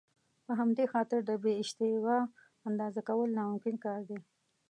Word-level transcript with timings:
په 0.45 0.51
همدې 0.59 0.85
خاطر 0.93 1.19
د 1.25 1.31
بې 1.43 1.53
اشتباه 1.61 2.23
اندازه 2.69 3.01
کول 3.09 3.29
ناممکن 3.37 3.75
کار 3.85 4.01
دی. 4.09 4.19